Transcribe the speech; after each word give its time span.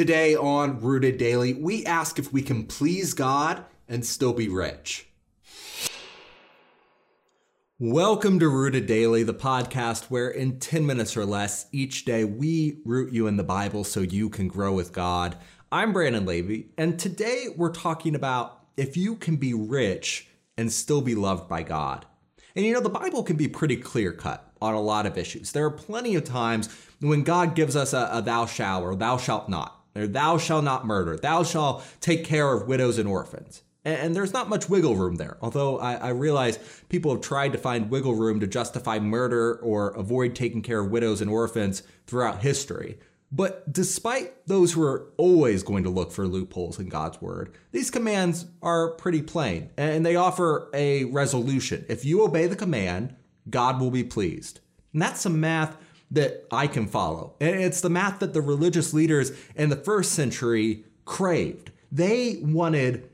Today 0.00 0.34
on 0.34 0.80
Rooted 0.80 1.18
Daily, 1.18 1.52
we 1.52 1.84
ask 1.84 2.18
if 2.18 2.32
we 2.32 2.40
can 2.40 2.64
please 2.64 3.12
God 3.12 3.66
and 3.86 4.02
still 4.02 4.32
be 4.32 4.48
rich. 4.48 5.06
Welcome 7.78 8.38
to 8.38 8.48
Rooted 8.48 8.86
Daily, 8.86 9.24
the 9.24 9.34
podcast 9.34 10.04
where 10.04 10.30
in 10.30 10.58
10 10.58 10.86
minutes 10.86 11.18
or 11.18 11.26
less 11.26 11.66
each 11.70 12.06
day 12.06 12.24
we 12.24 12.78
root 12.86 13.12
you 13.12 13.26
in 13.26 13.36
the 13.36 13.44
Bible 13.44 13.84
so 13.84 14.00
you 14.00 14.30
can 14.30 14.48
grow 14.48 14.72
with 14.72 14.94
God. 14.94 15.36
I'm 15.70 15.92
Brandon 15.92 16.24
Levy, 16.24 16.70
and 16.78 16.98
today 16.98 17.48
we're 17.54 17.70
talking 17.70 18.14
about 18.14 18.58
if 18.78 18.96
you 18.96 19.16
can 19.16 19.36
be 19.36 19.52
rich 19.52 20.28
and 20.56 20.72
still 20.72 21.02
be 21.02 21.14
loved 21.14 21.46
by 21.46 21.62
God. 21.62 22.06
And 22.56 22.64
you 22.64 22.72
know, 22.72 22.80
the 22.80 22.88
Bible 22.88 23.22
can 23.22 23.36
be 23.36 23.48
pretty 23.48 23.76
clear 23.76 24.14
cut 24.14 24.50
on 24.62 24.72
a 24.72 24.80
lot 24.80 25.04
of 25.04 25.18
issues. 25.18 25.52
There 25.52 25.66
are 25.66 25.70
plenty 25.70 26.14
of 26.14 26.24
times 26.24 26.70
when 27.00 27.22
God 27.22 27.54
gives 27.54 27.76
us 27.76 27.92
a, 27.92 28.08
a 28.10 28.22
thou 28.22 28.46
shalt 28.46 28.82
or 28.82 28.94
thou 28.94 29.18
shalt 29.18 29.50
not 29.50 29.76
or 29.94 30.06
thou 30.06 30.38
shalt 30.38 30.64
not 30.64 30.86
murder, 30.86 31.16
thou 31.16 31.42
shalt 31.42 31.84
take 32.00 32.24
care 32.24 32.52
of 32.52 32.68
widows 32.68 32.98
and 32.98 33.08
orphans. 33.08 33.62
And 33.84 34.14
there's 34.14 34.34
not 34.34 34.50
much 34.50 34.68
wiggle 34.68 34.94
room 34.94 35.16
there, 35.16 35.38
although 35.40 35.78
I, 35.78 35.94
I, 35.94 36.08
realize 36.10 36.58
people 36.90 37.12
have 37.12 37.22
tried 37.22 37.52
to 37.52 37.58
find 37.58 37.88
wiggle 37.88 38.14
room 38.14 38.38
to 38.40 38.46
justify 38.46 38.98
murder 38.98 39.54
or 39.56 39.88
avoid 39.92 40.34
taking 40.34 40.60
care 40.60 40.80
of 40.80 40.90
widows 40.90 41.22
and 41.22 41.30
orphans 41.30 41.82
throughout 42.06 42.42
history. 42.42 42.98
But 43.32 43.72
despite 43.72 44.46
those 44.46 44.72
who 44.72 44.82
are 44.82 45.12
always 45.16 45.62
going 45.62 45.84
to 45.84 45.90
look 45.90 46.12
for 46.12 46.26
loopholes 46.26 46.78
in 46.78 46.88
God's 46.88 47.22
word, 47.22 47.54
these 47.72 47.90
commands 47.90 48.46
are 48.60 48.90
pretty 48.90 49.22
plain 49.22 49.70
and 49.78 50.04
they 50.04 50.16
offer 50.16 50.68
a 50.74 51.04
resolution. 51.04 51.86
If 51.88 52.04
you 52.04 52.22
obey 52.22 52.48
the 52.48 52.56
command, 52.56 53.14
God 53.48 53.80
will 53.80 53.90
be 53.90 54.04
pleased. 54.04 54.60
And 54.92 55.00
that's 55.00 55.20
some 55.20 55.40
math 55.40 55.76
that 56.10 56.46
I 56.50 56.66
can 56.66 56.86
follow. 56.86 57.34
And 57.40 57.60
it's 57.60 57.80
the 57.80 57.90
math 57.90 58.18
that 58.18 58.32
the 58.32 58.40
religious 58.40 58.92
leaders 58.92 59.32
in 59.54 59.70
the 59.70 59.76
first 59.76 60.12
century 60.12 60.84
craved. 61.04 61.70
They 61.92 62.40
wanted 62.42 63.08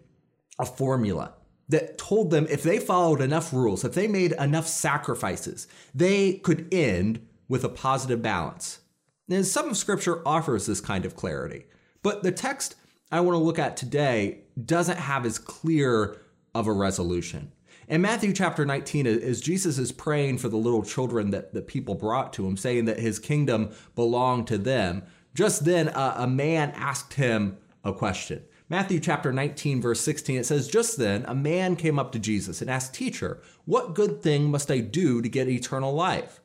a 0.59 0.67
formula 0.67 1.35
that 1.69 1.99
told 1.99 2.31
them 2.31 2.47
if 2.49 2.63
they 2.63 2.79
followed 2.79 3.21
enough 3.21 3.53
rules, 3.53 3.85
if 3.85 3.95
they 3.95 4.07
made 4.07 4.33
enough 4.33 4.67
sacrifices, 4.67 5.67
they 5.95 6.35
could 6.35 6.73
end 6.73 7.27
with 7.49 7.65
a 7.65 7.69
positive 7.69 8.23
balance. 8.23 8.81
And 9.29 9.47
some 9.47 9.71
of 9.71 9.77
Scripture 9.77 10.27
offers 10.27 10.67
this 10.67 10.81
kind 10.81 11.05
of 11.05 11.17
clarity, 11.17 11.67
but 12.03 12.23
the 12.23 12.33
text 12.33 12.77
I 13.11 13.21
want 13.21 13.35
to 13.35 13.43
look 13.43 13.59
at 13.59 13.77
today 13.77 14.43
doesn't 14.65 14.99
have 14.99 15.27
as 15.27 15.39
clear 15.39 16.17
of 16.55 16.67
a 16.67 16.73
resolution. 16.73 17.53
In 17.89 18.03
Matthew 18.03 18.33
chapter 18.33 18.67
19, 18.67 19.07
as 19.07 19.41
Jesus 19.41 19.79
is 19.79 19.93
praying 19.93 20.39
for 20.39 20.49
the 20.49 20.57
little 20.57 20.83
children 20.83 21.31
that 21.31 21.55
the 21.55 21.63
people 21.63 21.95
brought 21.95 22.33
to 22.33 22.45
him, 22.45 22.57
saying 22.57 22.87
that 22.87 22.99
his 22.99 23.21
kingdom 23.21 23.71
belonged 23.95 24.49
to 24.49 24.59
them, 24.59 25.05
just 25.35 25.65
then 25.65 25.89
a, 25.89 26.15
a 26.19 26.27
man 26.27 26.73
asked 26.75 27.15
him 27.15 27.59
a 27.85 27.93
question. 27.93 28.43
Matthew 28.69 28.99
chapter 28.99 29.33
19, 29.33 29.81
verse 29.81 30.01
16, 30.01 30.39
it 30.39 30.47
says, 30.47 30.67
Just 30.67 30.99
then 30.99 31.25
a 31.29 31.35
man 31.35 31.77
came 31.77 31.97
up 31.97 32.11
to 32.11 32.19
Jesus 32.19 32.61
and 32.61 32.69
asked, 32.69 32.93
Teacher, 32.93 33.41
what 33.67 33.95
good 33.95 34.21
thing 34.21 34.51
must 34.51 34.69
I 34.69 34.81
do 34.81 35.23
to 35.23 35.29
get 35.29 35.49
eternal 35.49 35.93
life? 35.95 36.41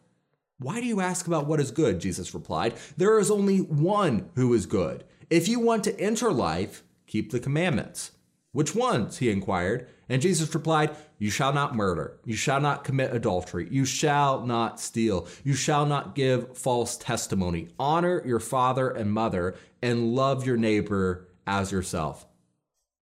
Why 0.60 0.80
do 0.80 0.86
you 0.86 1.02
ask 1.02 1.26
about 1.26 1.48
what 1.48 1.60
is 1.60 1.72
good? 1.72 2.00
Jesus 2.00 2.36
replied. 2.36 2.76
There 2.98 3.18
is 3.18 3.32
only 3.32 3.58
one 3.58 4.30
who 4.36 4.54
is 4.54 4.68
good. 4.68 5.06
If 5.32 5.48
you 5.48 5.60
want 5.60 5.84
to 5.86 6.00
enter 6.00 6.32
life, 6.32 6.84
keep 7.08 7.32
the 7.32 7.40
commandments. 7.40 8.12
Which 8.52 8.76
ones? 8.76 9.18
he 9.20 9.30
inquired. 9.30 9.88
And 10.10 10.22
Jesus 10.22 10.54
replied, 10.54 10.96
You 11.20 11.30
shall 11.30 11.54
not 11.54 11.76
murder. 11.76 12.20
You 12.26 12.36
shall 12.36 12.60
not 12.60 12.84
commit 12.84 13.16
adultery. 13.16 13.68
You 13.72 13.86
shall 13.86 14.46
not 14.46 14.80
steal. 14.80 15.28
You 15.44 15.54
shall 15.54 15.86
not 15.86 16.16
give 16.16 16.58
false 16.58 16.98
testimony. 16.98 17.70
Honor 17.80 18.22
your 18.26 18.42
father 18.42 18.90
and 18.90 19.12
mother 19.12 19.56
and 19.82 20.14
love 20.14 20.46
your 20.46 20.58
neighbor 20.58 21.30
as 21.48 21.72
yourself. 21.72 22.28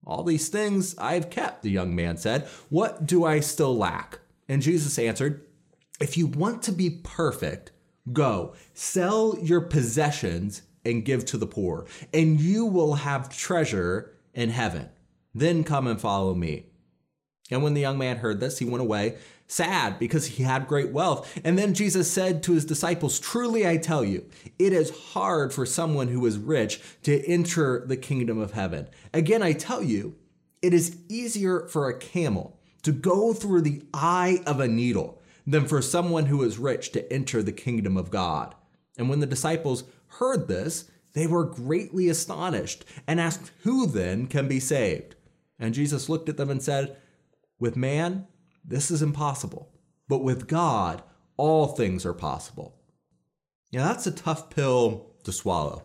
All 0.06 0.22
these 0.22 0.48
things 0.48 0.96
I 0.98 1.14
have 1.14 1.30
kept, 1.30 1.62
the 1.62 1.70
young 1.70 1.94
man 1.94 2.16
said. 2.18 2.46
What 2.68 3.06
do 3.06 3.24
I 3.24 3.40
still 3.40 3.76
lack? 3.76 4.18
And 4.48 4.62
Jesus 4.62 4.98
answered, 4.98 5.46
If 6.00 6.16
you 6.16 6.26
want 6.26 6.62
to 6.64 6.72
be 6.72 6.90
perfect, 6.90 7.72
go 8.12 8.54
sell 8.74 9.36
your 9.40 9.60
possessions 9.60 10.62
and 10.84 11.04
give 11.04 11.24
to 11.26 11.36
the 11.36 11.46
poor, 11.46 11.86
and 12.14 12.40
you 12.40 12.64
will 12.64 12.94
have 12.94 13.34
treasure 13.34 14.14
in 14.32 14.50
heaven. 14.50 14.88
Then 15.34 15.64
come 15.64 15.86
and 15.86 16.00
follow 16.00 16.34
me. 16.34 16.66
And 17.50 17.62
when 17.62 17.74
the 17.74 17.80
young 17.80 17.98
man 17.98 18.18
heard 18.18 18.40
this, 18.40 18.58
he 18.58 18.64
went 18.64 18.82
away 18.82 19.16
sad 19.48 19.98
because 19.98 20.26
he 20.26 20.42
had 20.42 20.68
great 20.68 20.92
wealth. 20.92 21.40
And 21.42 21.58
then 21.58 21.74
Jesus 21.74 22.10
said 22.10 22.42
to 22.44 22.52
his 22.52 22.64
disciples, 22.64 23.18
Truly 23.18 23.66
I 23.66 23.78
tell 23.78 24.04
you, 24.04 24.26
it 24.58 24.72
is 24.72 24.90
hard 24.90 25.52
for 25.52 25.66
someone 25.66 26.08
who 26.08 26.24
is 26.26 26.38
rich 26.38 26.80
to 27.02 27.26
enter 27.26 27.84
the 27.84 27.96
kingdom 27.96 28.38
of 28.38 28.52
heaven. 28.52 28.88
Again, 29.12 29.42
I 29.42 29.54
tell 29.54 29.82
you, 29.82 30.14
it 30.62 30.74
is 30.74 30.98
easier 31.08 31.66
for 31.66 31.88
a 31.88 31.98
camel 31.98 32.58
to 32.82 32.92
go 32.92 33.32
through 33.32 33.62
the 33.62 33.82
eye 33.92 34.42
of 34.46 34.60
a 34.60 34.68
needle 34.68 35.20
than 35.46 35.66
for 35.66 35.80
someone 35.80 36.26
who 36.26 36.42
is 36.42 36.58
rich 36.58 36.92
to 36.92 37.12
enter 37.12 37.42
the 37.42 37.52
kingdom 37.52 37.96
of 37.96 38.10
God. 38.10 38.54
And 38.98 39.08
when 39.08 39.20
the 39.20 39.26
disciples 39.26 39.84
heard 40.18 40.46
this, 40.46 40.90
they 41.14 41.26
were 41.26 41.44
greatly 41.44 42.08
astonished 42.08 42.84
and 43.06 43.18
asked, 43.18 43.50
Who 43.62 43.86
then 43.86 44.26
can 44.26 44.46
be 44.46 44.60
saved? 44.60 45.14
And 45.58 45.74
Jesus 45.74 46.08
looked 46.08 46.28
at 46.28 46.36
them 46.36 46.50
and 46.50 46.62
said, 46.62 46.96
With 47.58 47.76
man, 47.76 48.26
this 48.64 48.90
is 48.90 49.02
impossible, 49.02 49.70
but 50.08 50.22
with 50.22 50.48
God, 50.48 51.02
all 51.36 51.68
things 51.68 52.04
are 52.04 52.14
possible. 52.14 52.76
Now, 53.72 53.86
that's 53.86 54.06
a 54.06 54.12
tough 54.12 54.50
pill 54.50 55.10
to 55.24 55.32
swallow. 55.32 55.84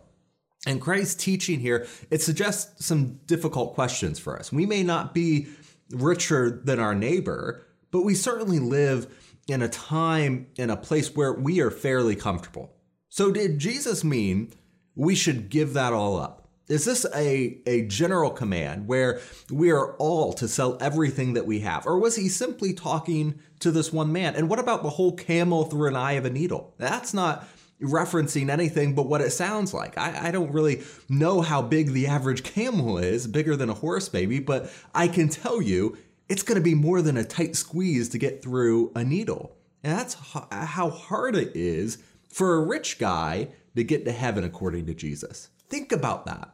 And 0.66 0.80
Christ's 0.80 1.22
teaching 1.22 1.60
here, 1.60 1.86
it 2.10 2.22
suggests 2.22 2.86
some 2.86 3.20
difficult 3.26 3.74
questions 3.74 4.18
for 4.18 4.38
us. 4.38 4.52
We 4.52 4.64
may 4.64 4.82
not 4.82 5.12
be 5.12 5.48
richer 5.90 6.62
than 6.64 6.80
our 6.80 6.94
neighbor, 6.94 7.66
but 7.90 8.02
we 8.02 8.14
certainly 8.14 8.58
live 8.58 9.06
in 9.46 9.60
a 9.60 9.68
time, 9.68 10.46
in 10.56 10.70
a 10.70 10.76
place 10.76 11.14
where 11.14 11.32
we 11.32 11.60
are 11.60 11.70
fairly 11.70 12.16
comfortable. 12.16 12.72
So, 13.10 13.30
did 13.30 13.58
Jesus 13.58 14.02
mean 14.02 14.52
we 14.94 15.14
should 15.14 15.50
give 15.50 15.74
that 15.74 15.92
all 15.92 16.16
up? 16.16 16.43
Is 16.66 16.86
this 16.86 17.04
a, 17.14 17.60
a 17.66 17.82
general 17.82 18.30
command 18.30 18.86
where 18.86 19.20
we 19.50 19.70
are 19.70 19.94
all 19.96 20.32
to 20.34 20.48
sell 20.48 20.78
everything 20.80 21.34
that 21.34 21.46
we 21.46 21.60
have? 21.60 21.86
Or 21.86 21.98
was 21.98 22.16
he 22.16 22.28
simply 22.28 22.72
talking 22.72 23.38
to 23.60 23.70
this 23.70 23.92
one 23.92 24.12
man? 24.12 24.34
And 24.34 24.48
what 24.48 24.58
about 24.58 24.82
the 24.82 24.90
whole 24.90 25.12
camel 25.12 25.64
through 25.64 25.88
an 25.88 25.96
eye 25.96 26.12
of 26.12 26.24
a 26.24 26.30
needle? 26.30 26.74
That's 26.78 27.12
not 27.12 27.46
referencing 27.82 28.48
anything 28.48 28.94
but 28.94 29.08
what 29.08 29.20
it 29.20 29.30
sounds 29.30 29.74
like. 29.74 29.98
I, 29.98 30.28
I 30.28 30.30
don't 30.30 30.52
really 30.52 30.82
know 31.08 31.42
how 31.42 31.60
big 31.60 31.92
the 31.92 32.06
average 32.06 32.42
camel 32.42 32.96
is, 32.96 33.26
bigger 33.26 33.56
than 33.56 33.68
a 33.68 33.74
horse 33.74 34.10
maybe, 34.12 34.38
but 34.38 34.72
I 34.94 35.08
can 35.08 35.28
tell 35.28 35.60
you 35.60 35.98
it's 36.30 36.42
going 36.42 36.56
to 36.56 36.64
be 36.64 36.74
more 36.74 37.02
than 37.02 37.18
a 37.18 37.24
tight 37.24 37.56
squeeze 37.56 38.08
to 38.10 38.18
get 38.18 38.42
through 38.42 38.90
a 38.94 39.04
needle. 39.04 39.56
And 39.82 39.92
that's 39.92 40.14
how 40.50 40.88
hard 40.88 41.36
it 41.36 41.52
is 41.54 41.98
for 42.30 42.54
a 42.54 42.62
rich 42.62 42.98
guy 42.98 43.48
to 43.76 43.84
get 43.84 44.06
to 44.06 44.12
heaven 44.12 44.44
according 44.44 44.86
to 44.86 44.94
Jesus. 44.94 45.50
Think 45.68 45.92
about 45.92 46.24
that. 46.26 46.53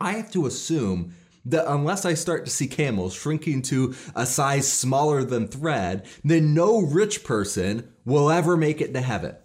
I 0.00 0.12
have 0.12 0.30
to 0.32 0.46
assume 0.46 1.14
that 1.44 1.70
unless 1.70 2.04
I 2.04 2.14
start 2.14 2.44
to 2.44 2.50
see 2.50 2.66
camels 2.66 3.14
shrinking 3.14 3.62
to 3.62 3.94
a 4.14 4.26
size 4.26 4.70
smaller 4.70 5.24
than 5.24 5.48
thread, 5.48 6.06
then 6.24 6.54
no 6.54 6.80
rich 6.80 7.24
person 7.24 7.92
will 8.04 8.30
ever 8.30 8.56
make 8.56 8.80
it 8.80 8.94
to 8.94 9.00
heaven. 9.00 9.36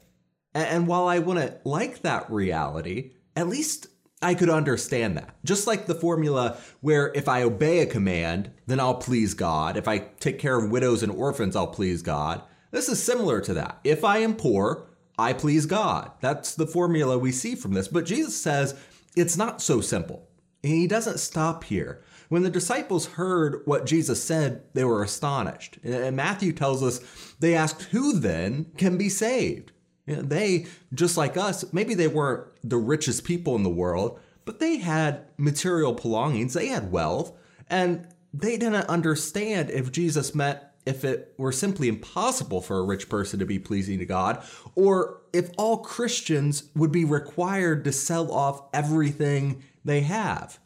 And 0.54 0.88
while 0.88 1.08
I 1.08 1.20
wouldn't 1.20 1.66
like 1.66 2.02
that 2.02 2.32
reality, 2.32 3.12
at 3.36 3.50
least 3.50 3.88
I 4.22 4.34
could 4.34 4.50
understand 4.50 5.18
that. 5.18 5.36
Just 5.44 5.68
like 5.68 5.86
the 5.86 5.96
formula 5.96 6.58
where 6.80 7.12
if 7.14 7.28
I 7.28 7.44
obey 7.44 7.80
a 7.80 7.86
command, 7.86 8.52
then 8.66 8.80
I'll 8.80 8.96
please 8.96 9.34
God. 9.34 9.76
If 9.78 9.88
I 9.88 10.00
take 10.20 10.40
care 10.40 10.58
of 10.58 10.72
widows 10.72 11.04
and 11.04 11.12
orphans, 11.12 11.56
I'll 11.56 11.68
please 11.68 12.02
God. 12.02 12.42
This 12.72 12.90
is 12.90 13.04
similar 13.04 13.42
to 13.42 13.54
that. 13.56 13.80
If 13.84 14.04
I 14.04 14.20
am 14.20 14.36
poor, 14.36 14.88
I 15.18 15.34
please 15.34 15.66
God. 15.66 16.12
That's 16.22 16.56
the 16.56 16.68
formula 16.68 17.18
we 17.18 17.32
see 17.32 17.56
from 17.56 17.74
this. 17.74 17.88
But 17.88 18.06
Jesus 18.06 18.36
says 18.36 18.76
it's 19.16 19.38
not 19.38 19.62
so 19.62 19.82
simple. 19.82 20.25
He 20.66 20.88
doesn't 20.88 21.20
stop 21.20 21.64
here. 21.66 22.02
When 22.30 22.44
the 22.44 22.50
disciples 22.50 23.06
heard 23.06 23.62
what 23.66 23.86
Jesus 23.86 24.24
said, 24.24 24.64
they 24.74 24.84
were 24.84 25.04
astonished. 25.04 25.78
And 25.84 26.16
Matthew 26.16 26.54
tells 26.54 26.82
us 26.82 27.00
they 27.40 27.56
asked, 27.56 27.84
Who 27.84 28.20
then 28.20 28.68
can 28.78 28.98
be 28.98 29.10
saved? 29.10 29.72
You 30.08 30.18
know, 30.18 30.22
they, 30.22 30.68
just 30.94 31.18
like 31.18 31.38
us, 31.38 31.72
maybe 31.74 31.94
they 31.94 32.08
weren't 32.08 32.48
the 32.64 32.78
richest 32.78 33.24
people 33.24 33.56
in 33.56 33.64
the 33.64 33.70
world, 33.70 34.20
but 34.44 34.60
they 34.60 34.78
had 34.78 35.26
material 35.38 35.94
belongings, 35.94 36.54
they 36.54 36.68
had 36.68 36.92
wealth, 36.92 37.32
and 37.70 38.08
they 38.34 38.58
didn't 38.58 38.88
understand 38.88 39.70
if 39.70 39.92
Jesus 39.92 40.36
meant 40.36 40.60
if 40.86 41.04
it 41.04 41.34
were 41.38 41.52
simply 41.52 41.88
impossible 41.88 42.62
for 42.62 42.78
a 42.78 42.84
rich 42.84 43.10
person 43.10 43.40
to 43.40 43.46
be 43.46 43.58
pleasing 43.58 43.98
to 44.00 44.06
God, 44.06 44.44
or 44.76 45.22
if 45.34 45.50
all 45.58 45.78
Christians 45.78 46.70
would 46.76 46.92
be 46.92 47.06
required 47.06 47.84
to 47.86 47.92
sell 47.92 48.32
off 48.32 48.62
everything 48.72 49.64
they 49.86 50.02
have. 50.02 50.60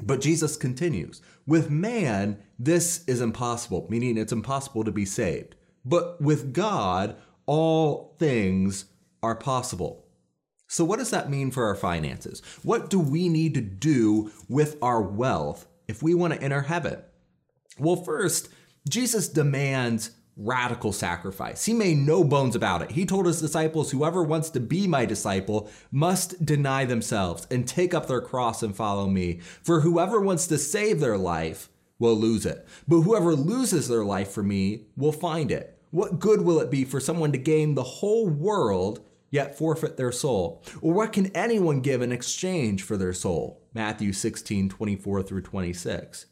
But 0.00 0.20
Jesus 0.20 0.56
continues 0.56 1.20
with 1.46 1.70
man, 1.70 2.38
this 2.58 3.04
is 3.06 3.20
impossible, 3.20 3.86
meaning 3.90 4.16
it's 4.16 4.32
impossible 4.32 4.84
to 4.84 4.92
be 4.92 5.04
saved. 5.04 5.54
But 5.84 6.20
with 6.20 6.52
God, 6.52 7.16
all 7.46 8.14
things 8.18 8.86
are 9.22 9.34
possible. 9.34 10.06
So, 10.68 10.84
what 10.84 10.98
does 10.98 11.10
that 11.10 11.30
mean 11.30 11.50
for 11.50 11.66
our 11.66 11.74
finances? 11.74 12.40
What 12.62 12.88
do 12.88 12.98
we 12.98 13.28
need 13.28 13.54
to 13.54 13.60
do 13.60 14.30
with 14.48 14.76
our 14.80 15.02
wealth 15.02 15.66
if 15.86 16.02
we 16.02 16.14
want 16.14 16.32
to 16.34 16.42
enter 16.42 16.62
heaven? 16.62 17.02
Well, 17.78 17.96
first, 17.96 18.48
Jesus 18.88 19.28
demands 19.28 20.12
radical 20.36 20.92
sacrifice. 20.92 21.64
He 21.64 21.74
made 21.74 21.98
no 21.98 22.24
bones 22.24 22.56
about 22.56 22.82
it. 22.82 22.92
He 22.92 23.04
told 23.04 23.26
his 23.26 23.40
disciples, 23.40 23.90
Whoever 23.90 24.22
wants 24.22 24.50
to 24.50 24.60
be 24.60 24.86
my 24.86 25.04
disciple 25.04 25.70
must 25.90 26.44
deny 26.44 26.84
themselves 26.84 27.46
and 27.50 27.66
take 27.66 27.94
up 27.94 28.06
their 28.06 28.20
cross 28.20 28.62
and 28.62 28.74
follow 28.74 29.08
me. 29.08 29.40
For 29.62 29.80
whoever 29.80 30.20
wants 30.20 30.46
to 30.48 30.58
save 30.58 31.00
their 31.00 31.18
life 31.18 31.68
will 31.98 32.16
lose 32.16 32.46
it. 32.46 32.66
But 32.88 33.02
whoever 33.02 33.34
loses 33.34 33.88
their 33.88 34.04
life 34.04 34.30
for 34.30 34.42
me 34.42 34.86
will 34.96 35.12
find 35.12 35.50
it. 35.50 35.78
What 35.90 36.18
good 36.18 36.42
will 36.42 36.58
it 36.60 36.70
be 36.70 36.84
for 36.84 37.00
someone 37.00 37.32
to 37.32 37.38
gain 37.38 37.74
the 37.74 37.82
whole 37.82 38.26
world 38.26 39.04
yet 39.30 39.58
forfeit 39.58 39.96
their 39.96 40.12
soul? 40.12 40.62
Or 40.80 40.94
what 40.94 41.12
can 41.12 41.26
anyone 41.36 41.80
give 41.80 42.02
in 42.02 42.12
exchange 42.12 42.82
for 42.82 42.96
their 42.96 43.12
soul? 43.12 43.62
Matthew 43.74 44.12
16, 44.12 44.68
24 44.70 45.22
through 45.22 45.42
26. 45.42 46.26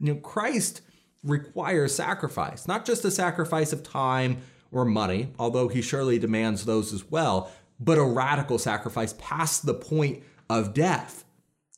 You 0.00 0.14
know, 0.14 0.20
Christ 0.20 0.80
requires 1.24 1.94
sacrifice, 1.94 2.66
not 2.66 2.84
just 2.84 3.04
a 3.04 3.10
sacrifice 3.10 3.72
of 3.72 3.82
time 3.82 4.38
or 4.70 4.84
money, 4.84 5.32
although 5.38 5.68
he 5.68 5.82
surely 5.82 6.18
demands 6.18 6.64
those 6.64 6.92
as 6.92 7.10
well, 7.10 7.50
but 7.78 7.98
a 7.98 8.04
radical 8.04 8.58
sacrifice 8.58 9.14
past 9.18 9.66
the 9.66 9.74
point 9.74 10.22
of 10.48 10.74
death. 10.74 11.24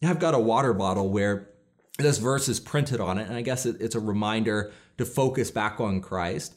I've 0.02 0.19
got 0.19 0.35
a 0.35 0.38
water 0.38 0.73
bottle 0.73 1.08
where 1.08 1.49
this 1.99 2.19
verse 2.19 2.49
is 2.49 2.61
printed 2.61 3.00
on 3.00 3.19
it, 3.19 3.29
and 3.29 3.37
I 3.37 3.43
guess 3.43 3.67
it's 3.67 3.94
a 3.94 4.00
reminder 4.00 4.73
to 4.99 5.05
focus 5.05 5.50
back 5.50 5.81
on 5.81 6.00
Christ. 6.00 6.55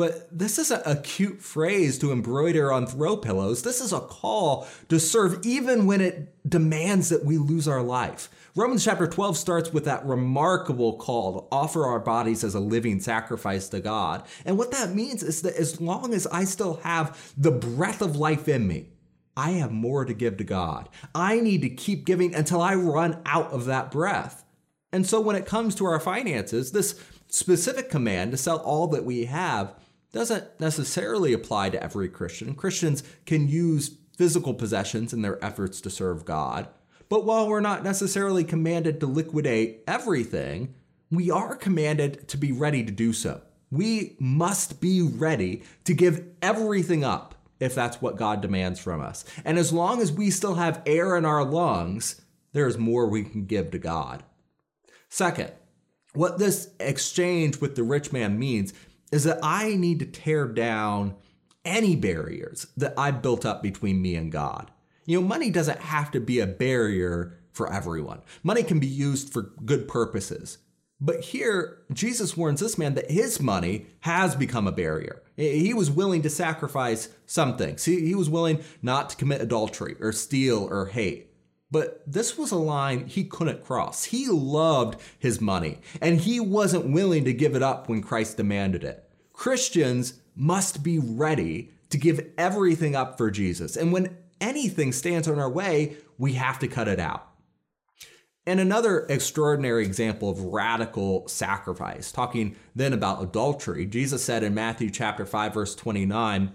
But 0.00 0.26
this 0.36 0.58
isn't 0.58 0.82
a, 0.86 0.96
cute 0.96 1.42
phrase 1.42 1.98
to 1.98 2.10
embroider 2.10 2.72
on 2.72 2.86
throw 2.86 3.18
pillows. 3.18 3.62
This 3.62 3.82
is 3.82 3.92
a 3.92 4.00
call 4.00 4.66
to 4.88 4.98
serve 4.98 5.44
even 5.44 5.84
when 5.84 6.00
it 6.00 6.34
demands 6.48 7.10
that 7.10 7.26
we 7.26 7.36
lose 7.36 7.68
our 7.68 7.82
life. 7.82 8.30
Romans 8.56 8.82
chapter 8.82 9.06
12 9.06 9.36
starts 9.36 9.74
with 9.74 9.84
that 9.84 10.06
remarkable 10.06 10.96
call 10.96 11.34
to 11.42 11.46
offer 11.52 11.84
our 11.84 12.00
bodies 12.00 12.42
as 12.44 12.54
a 12.54 12.60
living 12.60 12.98
sacrifice 12.98 13.68
to 13.68 13.80
God. 13.80 14.22
And 14.46 14.56
what 14.56 14.70
that 14.70 14.94
means 14.94 15.22
is 15.22 15.42
that 15.42 15.56
as 15.56 15.82
long 15.82 16.14
as 16.14 16.26
I 16.28 16.44
still 16.44 16.76
have 16.76 17.34
the 17.36 17.50
breath 17.50 18.00
of 18.00 18.16
life 18.16 18.48
in 18.48 18.66
me, 18.66 18.86
I 19.36 19.50
have 19.50 19.70
more 19.70 20.06
to 20.06 20.14
give 20.14 20.38
to 20.38 20.44
God. 20.44 20.88
I 21.14 21.40
need 21.40 21.60
to 21.60 21.68
keep 21.68 22.06
giving 22.06 22.34
until 22.34 22.62
I 22.62 22.74
run 22.74 23.20
out 23.26 23.52
of 23.52 23.66
that 23.66 23.90
breath. 23.90 24.46
And 24.92 25.06
so 25.06 25.20
when 25.20 25.36
it 25.36 25.44
comes 25.44 25.74
to 25.74 25.84
our 25.84 26.00
finances, 26.00 26.72
this 26.72 26.98
specific 27.28 27.90
command 27.90 28.30
to 28.30 28.38
sell 28.38 28.60
all 28.60 28.86
that 28.88 29.04
we 29.04 29.26
have 29.26 29.74
doesn't 30.12 30.58
necessarily 30.58 31.32
apply 31.32 31.70
to 31.70 31.82
every 31.82 32.08
Christian. 32.08 32.54
Christians 32.54 33.02
can 33.26 33.48
use 33.48 33.96
physical 34.16 34.54
possessions 34.54 35.12
in 35.12 35.22
their 35.22 35.42
efforts 35.44 35.80
to 35.80 35.90
serve 35.90 36.24
God. 36.24 36.68
But 37.08 37.24
while 37.24 37.48
we're 37.48 37.60
not 37.60 37.82
necessarily 37.82 38.44
commanded 38.44 39.00
to 39.00 39.06
liquidate 39.06 39.82
everything, 39.86 40.74
we 41.10 41.30
are 41.30 41.56
commanded 41.56 42.28
to 42.28 42.36
be 42.36 42.52
ready 42.52 42.84
to 42.84 42.92
do 42.92 43.12
so. 43.12 43.42
We 43.70 44.16
must 44.18 44.80
be 44.80 45.02
ready 45.02 45.62
to 45.84 45.94
give 45.94 46.24
everything 46.42 47.04
up 47.04 47.34
if 47.60 47.74
that's 47.74 48.00
what 48.00 48.16
God 48.16 48.40
demands 48.40 48.80
from 48.80 49.00
us. 49.00 49.24
And 49.44 49.58
as 49.58 49.72
long 49.72 50.00
as 50.00 50.12
we 50.12 50.30
still 50.30 50.54
have 50.54 50.82
air 50.86 51.16
in 51.16 51.24
our 51.24 51.44
lungs, 51.44 52.20
there 52.52 52.66
is 52.66 52.78
more 52.78 53.06
we 53.06 53.22
can 53.22 53.46
give 53.46 53.70
to 53.70 53.78
God. 53.78 54.24
Second, 55.08 55.52
what 56.14 56.38
this 56.38 56.70
exchange 56.80 57.60
with 57.60 57.76
the 57.76 57.82
rich 57.82 58.12
man 58.12 58.38
means 58.38 58.72
is 59.12 59.24
that 59.24 59.38
I 59.42 59.74
need 59.74 59.98
to 60.00 60.06
tear 60.06 60.46
down 60.46 61.14
any 61.64 61.96
barriers 61.96 62.66
that 62.76 62.94
I 62.96 63.10
built 63.10 63.44
up 63.44 63.62
between 63.62 64.00
me 64.00 64.14
and 64.14 64.32
God. 64.32 64.70
You 65.06 65.20
know, 65.20 65.26
money 65.26 65.50
doesn't 65.50 65.80
have 65.80 66.10
to 66.12 66.20
be 66.20 66.40
a 66.40 66.46
barrier 66.46 67.38
for 67.52 67.72
everyone. 67.72 68.22
Money 68.42 68.62
can 68.62 68.78
be 68.78 68.86
used 68.86 69.32
for 69.32 69.52
good 69.64 69.88
purposes. 69.88 70.58
But 71.00 71.20
here, 71.20 71.78
Jesus 71.92 72.36
warns 72.36 72.60
this 72.60 72.76
man 72.76 72.94
that 72.94 73.10
his 73.10 73.40
money 73.40 73.86
has 74.00 74.36
become 74.36 74.66
a 74.66 74.72
barrier. 74.72 75.22
He 75.36 75.72
was 75.72 75.90
willing 75.90 76.20
to 76.22 76.30
sacrifice 76.30 77.08
some 77.24 77.56
things. 77.56 77.86
He, 77.86 78.06
he 78.06 78.14
was 78.14 78.28
willing 78.28 78.62
not 78.82 79.10
to 79.10 79.16
commit 79.16 79.40
adultery 79.40 79.96
or 79.98 80.12
steal 80.12 80.68
or 80.70 80.86
hate. 80.86 81.29
But 81.70 82.02
this 82.06 82.36
was 82.36 82.50
a 82.50 82.56
line 82.56 83.06
he 83.06 83.24
couldn't 83.24 83.64
cross. 83.64 84.04
He 84.04 84.26
loved 84.28 85.00
his 85.18 85.40
money, 85.40 85.78
and 86.00 86.20
he 86.20 86.40
wasn't 86.40 86.92
willing 86.92 87.24
to 87.24 87.32
give 87.32 87.54
it 87.54 87.62
up 87.62 87.88
when 87.88 88.02
Christ 88.02 88.36
demanded 88.36 88.82
it. 88.82 89.08
Christians 89.32 90.14
must 90.34 90.82
be 90.82 90.98
ready 90.98 91.70
to 91.90 91.98
give 91.98 92.26
everything 92.36 92.96
up 92.96 93.16
for 93.16 93.30
Jesus. 93.30 93.76
And 93.76 93.92
when 93.92 94.16
anything 94.40 94.92
stands 94.92 95.28
in 95.28 95.38
our 95.38 95.50
way, 95.50 95.96
we 96.18 96.34
have 96.34 96.58
to 96.60 96.68
cut 96.68 96.88
it 96.88 96.98
out. 96.98 97.26
And 98.46 98.58
another 98.58 99.06
extraordinary 99.08 99.84
example 99.84 100.30
of 100.30 100.40
radical 100.40 101.28
sacrifice, 101.28 102.10
talking 102.10 102.56
then 102.74 102.92
about 102.92 103.22
adultery, 103.22 103.86
Jesus 103.86 104.24
said 104.24 104.42
in 104.42 104.54
Matthew 104.54 104.90
chapter 104.90 105.26
5 105.26 105.54
verse 105.54 105.74
29, 105.74 106.52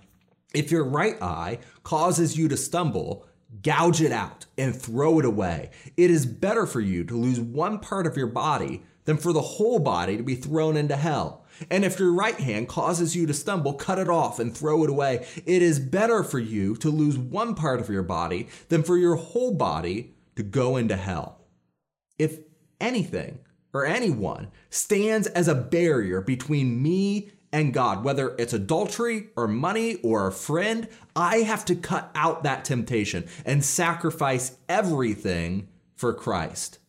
if 0.53 0.71
your 0.71 0.83
right 0.83 1.21
eye 1.21 1.59
causes 1.83 2.37
you 2.37 2.47
to 2.47 2.57
stumble, 2.57 3.27
gouge 3.61 4.01
it 4.01 4.11
out 4.11 4.45
and 4.57 4.75
throw 4.75 5.19
it 5.19 5.25
away. 5.25 5.71
It 5.97 6.11
is 6.11 6.25
better 6.25 6.65
for 6.65 6.81
you 6.81 7.03
to 7.05 7.17
lose 7.17 7.39
one 7.39 7.79
part 7.79 8.07
of 8.07 8.17
your 8.17 8.27
body 8.27 8.83
than 9.05 9.17
for 9.17 9.33
the 9.33 9.41
whole 9.41 9.79
body 9.79 10.17
to 10.17 10.23
be 10.23 10.35
thrown 10.35 10.75
into 10.77 10.95
hell. 10.95 11.45
And 11.69 11.85
if 11.85 11.99
your 11.99 12.11
right 12.11 12.35
hand 12.35 12.67
causes 12.67 13.15
you 13.15 13.25
to 13.27 13.33
stumble, 13.33 13.73
cut 13.73 13.99
it 13.99 14.09
off 14.09 14.39
and 14.39 14.55
throw 14.55 14.83
it 14.83 14.89
away. 14.89 15.25
It 15.45 15.61
is 15.61 15.79
better 15.79 16.23
for 16.23 16.39
you 16.39 16.75
to 16.77 16.89
lose 16.89 17.17
one 17.17 17.55
part 17.55 17.79
of 17.79 17.89
your 17.89 18.03
body 18.03 18.49
than 18.69 18.83
for 18.83 18.97
your 18.97 19.15
whole 19.15 19.53
body 19.53 20.15
to 20.35 20.43
go 20.43 20.75
into 20.75 20.97
hell. 20.97 21.45
If 22.17 22.39
anything 22.81 23.39
or 23.73 23.85
anyone 23.85 24.51
stands 24.69 25.27
as 25.27 25.47
a 25.47 25.55
barrier 25.55 26.21
between 26.21 26.81
me 26.81 27.31
and 27.55 27.73
God, 27.73 28.03
whether 28.03 28.35
it's 28.37 28.51
adultery 28.51 29.29
or 29.37 29.47
money 29.47 29.95
or 30.03 30.27
a 30.27 30.31
friend, 30.33 30.89
I 31.15 31.37
have 31.37 31.63
to 31.65 31.75
cut 31.75 32.11
out 32.13 32.43
that 32.43 32.65
temptation 32.65 33.29
and 33.45 33.63
sacrifice 33.63 34.57
everything 34.67 35.69
for 35.95 36.13
Christ. 36.13 36.79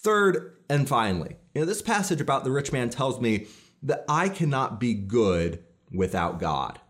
Third 0.00 0.56
and 0.68 0.88
finally, 0.88 1.36
you 1.54 1.60
know, 1.60 1.66
this 1.66 1.82
passage 1.82 2.20
about 2.20 2.42
the 2.42 2.50
rich 2.50 2.72
man 2.72 2.90
tells 2.90 3.20
me 3.20 3.46
that 3.84 4.04
I 4.08 4.28
cannot 4.28 4.80
be 4.80 4.92
good 4.92 5.62
without 5.92 6.40
God. 6.40 6.80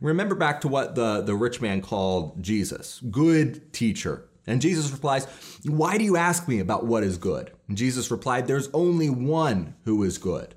Remember 0.00 0.34
back 0.34 0.60
to 0.62 0.68
what 0.68 0.96
the, 0.96 1.20
the 1.20 1.36
rich 1.36 1.60
man 1.60 1.80
called 1.80 2.42
Jesus 2.42 2.98
good 3.12 3.72
teacher. 3.72 4.28
And 4.48 4.60
Jesus 4.60 4.90
replies, 4.90 5.26
Why 5.64 5.98
do 5.98 6.02
you 6.02 6.16
ask 6.16 6.48
me 6.48 6.58
about 6.58 6.84
what 6.84 7.04
is 7.04 7.16
good? 7.16 7.52
And 7.68 7.76
Jesus 7.76 8.10
replied, 8.10 8.48
There's 8.48 8.70
only 8.72 9.08
one 9.08 9.76
who 9.84 10.02
is 10.02 10.18
good. 10.18 10.56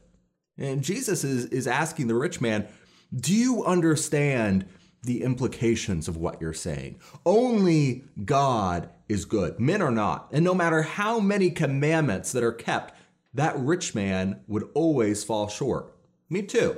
And 0.58 0.84
Jesus 0.84 1.24
is, 1.24 1.46
is 1.46 1.68
asking 1.68 2.08
the 2.08 2.16
rich 2.16 2.42
man, 2.42 2.68
Do 3.14 3.34
you 3.34 3.64
understand 3.64 4.66
the 5.04 5.24
implications 5.24 6.08
of 6.08 6.18
what 6.18 6.42
you're 6.42 6.54
saying? 6.54 7.00
Only 7.26 8.04
God 8.24 8.90
is 9.10 9.26
good, 9.26 9.60
men 9.60 9.82
are 9.82 9.92
not. 9.92 10.30
And 10.32 10.44
no 10.44 10.54
matter 10.54 10.82
how 10.82 11.20
many 11.20 11.50
commandments 11.50 12.32
that 12.32 12.44
are 12.44 12.54
kept, 12.54 12.94
that 13.34 13.58
rich 13.58 13.96
man 13.96 14.42
would 14.48 14.70
always 14.74 15.24
fall 15.24 15.48
short. 15.48 15.96
Me 16.30 16.42
too. 16.42 16.78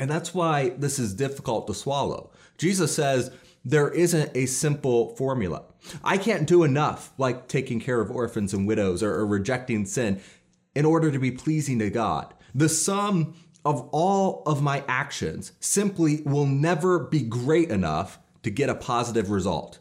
And 0.00 0.10
that's 0.10 0.34
why 0.34 0.70
this 0.70 0.98
is 0.98 1.14
difficult 1.14 1.66
to 1.68 1.74
swallow. 1.74 2.30
Jesus 2.58 2.94
says, 2.94 3.30
there 3.64 3.88
isn't 3.88 4.30
a 4.34 4.46
simple 4.46 5.16
formula. 5.16 5.64
I 6.02 6.18
can't 6.18 6.46
do 6.46 6.64
enough, 6.64 7.12
like 7.16 7.48
taking 7.48 7.80
care 7.80 8.00
of 8.00 8.10
orphans 8.10 8.52
and 8.52 8.66
widows 8.66 9.02
or, 9.02 9.14
or 9.14 9.26
rejecting 9.26 9.86
sin, 9.86 10.20
in 10.74 10.84
order 10.84 11.10
to 11.10 11.18
be 11.18 11.30
pleasing 11.30 11.78
to 11.78 11.90
God. 11.90 12.34
The 12.54 12.68
sum 12.68 13.34
of 13.64 13.88
all 13.92 14.42
of 14.46 14.62
my 14.62 14.84
actions 14.86 15.52
simply 15.60 16.22
will 16.24 16.46
never 16.46 16.98
be 16.98 17.22
great 17.22 17.70
enough 17.70 18.18
to 18.42 18.50
get 18.50 18.68
a 18.68 18.74
positive 18.74 19.30
result. 19.30 19.78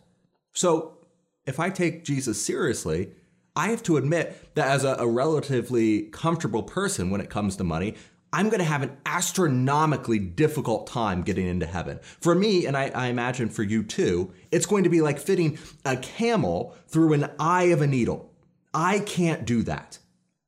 So, 0.53 0.97
if 1.45 1.59
I 1.59 1.69
take 1.69 2.05
Jesus 2.05 2.43
seriously, 2.43 3.11
I 3.55 3.67
have 3.69 3.83
to 3.83 3.97
admit 3.97 4.55
that 4.55 4.67
as 4.67 4.85
a, 4.85 4.95
a 4.97 5.07
relatively 5.07 6.03
comfortable 6.03 6.63
person 6.63 7.09
when 7.09 7.19
it 7.19 7.29
comes 7.29 7.57
to 7.57 7.65
money, 7.65 7.95
I'm 8.31 8.49
going 8.49 8.59
to 8.59 8.65
have 8.65 8.81
an 8.81 8.97
astronomically 9.05 10.17
difficult 10.17 10.87
time 10.87 11.21
getting 11.21 11.45
into 11.45 11.67
heaven. 11.67 11.99
For 12.01 12.33
me, 12.33 12.65
and 12.65 12.75
I, 12.75 12.89
I, 12.95 13.07
imagine 13.07 13.49
for 13.49 13.61
you 13.61 13.83
too, 13.83 14.33
it's 14.51 14.65
going 14.65 14.85
to 14.85 14.89
be 14.89 15.01
like 15.01 15.19
fitting 15.19 15.59
a 15.85 15.97
camel 15.97 16.75
through 16.87 17.13
an 17.13 17.29
eye 17.37 17.65
of 17.65 17.81
a 17.81 17.87
needle. 17.87 18.31
I 18.73 18.99
can't 18.99 19.45
do 19.45 19.61
that 19.63 19.99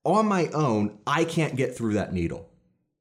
on 0.05 0.27
my 0.27 0.47
own, 0.47 0.97
I 1.05 1.25
can't 1.25 1.55
get 1.55 1.75
through 1.75 1.93
that 1.93 2.13
needle. 2.13 2.49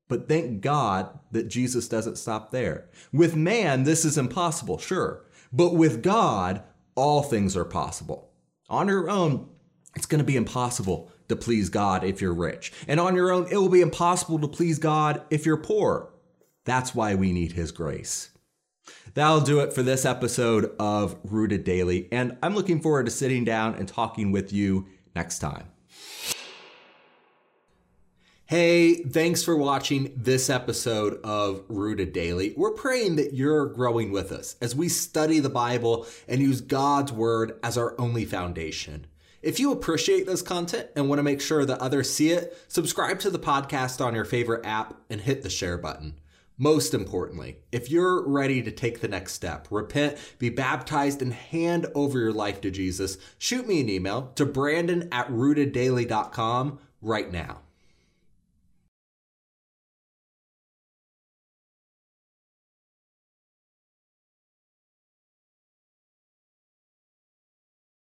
But 0.09 0.29
thank 0.29 0.61
God 0.61 1.19
that 1.33 1.49
Jesus 1.49 1.89
doesn't 1.89 2.19
stop 2.19 2.51
there. 2.51 2.89
With 3.13 3.37
man, 3.37 3.85
this 3.85 4.05
is 4.05 4.19
impossible, 4.19 4.79
sure. 4.79 5.25
But 5.53 5.75
with 5.75 6.03
God, 6.03 6.63
all 6.95 7.23
things 7.23 7.57
are 7.57 7.65
possible. 7.65 8.31
On 8.69 8.89
your 8.89 9.09
own, 9.09 9.49
it's 9.97 10.07
going 10.07 10.19
to 10.19 10.25
be 10.25 10.37
impossible 10.37 11.11
to 11.29 11.37
please 11.37 11.69
God 11.69 12.05
if 12.05 12.21
you're 12.21 12.35
rich. 12.35 12.73
And 12.87 13.01
on 13.01 13.15
your 13.15 13.33
own, 13.33 13.47
it 13.51 13.57
will 13.57 13.69
be 13.69 13.81
impossible 13.81 14.39
to 14.41 14.49
please 14.49 14.79
God 14.79 15.23
if 15.31 15.47
you're 15.47 15.57
poor. 15.57 16.13
That's 16.65 16.95
why 16.95 17.15
we 17.15 17.33
need 17.33 17.53
His 17.53 17.73
grace. 17.73 18.31
That'll 19.15 19.41
do 19.41 19.61
it 19.61 19.73
for 19.73 19.83
this 19.83 20.05
episode 20.05 20.75
of 20.79 21.17
Rooted 21.25 21.65
Daily, 21.65 22.09
and 22.13 22.37
I'm 22.43 22.55
looking 22.55 22.81
forward 22.81 23.07
to 23.07 23.13
sitting 23.13 23.45
down 23.45 23.75
and 23.77 23.89
talking 23.89 24.33
with 24.33 24.53
you 24.53 24.87
next 25.15 25.39
time. 25.39 25.74
Hey, 28.47 28.97
thanks 28.97 29.43
for 29.43 29.57
watching 29.57 30.13
this 30.15 30.51
episode 30.51 31.19
of 31.25 31.65
Rooted 31.67 32.13
Daily. 32.13 32.53
We're 32.55 32.73
praying 32.73 33.17
that 33.17 33.33
you're 33.33 33.65
growing 33.65 34.13
with 34.13 34.31
us 34.33 34.57
as 34.61 34.77
we 34.77 34.91
study 34.91 35.39
the 35.41 35.49
Bible 35.49 36.07
and 36.29 36.43
use 36.43 36.61
God's 36.61 37.11
Word 37.11 37.59
as 37.63 37.79
our 37.79 37.99
only 37.99 38.27
foundation. 38.27 39.07
If 39.41 39.59
you 39.59 39.73
appreciate 39.73 40.27
this 40.27 40.43
content 40.43 40.91
and 40.95 41.09
want 41.09 41.21
to 41.21 41.23
make 41.23 41.41
sure 41.41 41.65
that 41.65 41.79
others 41.79 42.13
see 42.13 42.33
it, 42.33 42.55
subscribe 42.69 43.19
to 43.21 43.31
the 43.31 43.39
podcast 43.39 44.05
on 44.05 44.15
your 44.15 44.27
favorite 44.27 44.67
app 44.67 44.95
and 45.09 45.23
hit 45.23 45.43
the 45.43 45.49
share 45.49 45.79
button. 45.79 46.21
Most 46.59 46.93
importantly, 46.93 47.61
if 47.73 47.91
you're 47.91 48.29
ready 48.29 48.61
to 48.61 48.71
take 48.71 49.01
the 49.01 49.09
next 49.09 49.33
step, 49.33 49.69
repent, 49.71 50.19
be 50.39 50.51
baptized, 50.51 51.23
and 51.23 51.33
hand 51.33 51.87
over 51.95 52.19
your 52.19 52.33
life 52.33 52.61
to 52.61 52.71
Jesus, 52.71 53.17
shoot 53.39 53.67
me 53.67 53.81
an 53.81 53.89
email 53.89 54.33
to 54.35 54.45
brandon 54.45 55.09
at 55.11 55.29
rooteddaily.com 55.29 56.79
right 57.01 57.33
now. 57.33 57.61